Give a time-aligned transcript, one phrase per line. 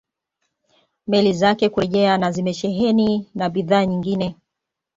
[1.07, 4.35] Meli zake kurejea na zimesheheni na bidhaa nyingine